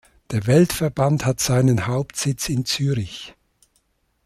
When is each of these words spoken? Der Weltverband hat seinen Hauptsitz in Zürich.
Der 0.31 0.47
Weltverband 0.47 1.25
hat 1.27 1.39
seinen 1.39 1.85
Hauptsitz 1.85 2.49
in 2.49 2.65
Zürich. 2.65 3.35